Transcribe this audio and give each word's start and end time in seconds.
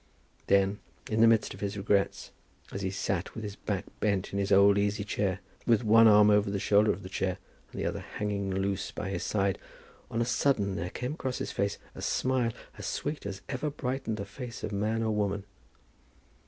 Then, 0.47 0.79
in 1.11 1.21
the 1.21 1.27
midst 1.27 1.53
of 1.53 1.59
his 1.59 1.77
regrets, 1.77 2.31
as 2.71 2.81
he 2.81 2.89
sat 2.89 3.35
with 3.35 3.43
his 3.43 3.55
back 3.55 3.85
bent 3.99 4.33
in 4.33 4.39
his 4.39 4.51
old 4.51 4.79
easy 4.79 5.03
chair, 5.03 5.41
with 5.67 5.83
one 5.83 6.07
arm 6.07 6.31
over 6.31 6.49
the 6.49 6.57
shoulder 6.57 6.89
of 6.91 7.03
the 7.03 7.07
chair, 7.07 7.37
and 7.71 7.79
the 7.79 7.85
other 7.85 7.99
hanging 7.99 8.49
loose 8.49 8.89
by 8.89 9.09
his 9.09 9.21
side, 9.21 9.59
on 10.09 10.19
a 10.19 10.25
sudden 10.25 10.75
there 10.75 10.89
came 10.89 11.13
across 11.13 11.37
his 11.37 11.51
face 11.51 11.77
a 11.93 12.01
smile 12.01 12.51
as 12.79 12.87
sweet 12.87 13.27
as 13.27 13.43
ever 13.47 13.69
brightened 13.69 14.17
the 14.17 14.25
face 14.25 14.63
of 14.63 14.71
man 14.71 15.03
or 15.03 15.11
woman. 15.11 15.45